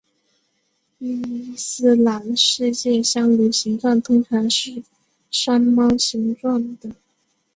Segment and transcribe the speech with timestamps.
[0.97, 4.81] 伊斯兰世界香炉形状通常是
[5.29, 6.95] 山猫形状的。